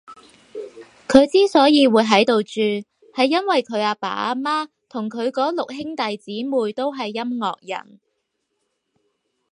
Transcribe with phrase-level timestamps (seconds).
[1.07, 2.59] 佢之所以會喺度住，
[3.13, 7.99] 係因為佢阿爸阿媽同佢個六兄弟姐妹都係音樂人